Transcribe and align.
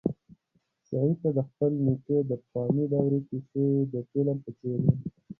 سعید 0.87 1.15
ته 1.21 1.29
د 1.37 1.39
خپل 1.49 1.71
نیکه 1.85 2.17
د 2.29 2.31
پخوانۍ 2.41 2.85
دورې 2.93 3.19
کیسې 3.29 3.65
د 3.93 3.95
فلم 4.09 4.37
په 4.43 4.51
څېر 4.59 4.77
وې. 4.85 4.93